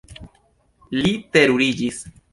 Li 1.01 1.11
teruriĝis. 1.37 2.01